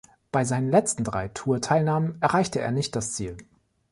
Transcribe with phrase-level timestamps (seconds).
[0.31, 3.37] Bei seinen letzten drei Tour-Teilnahmen erreichte er nicht das Ziel.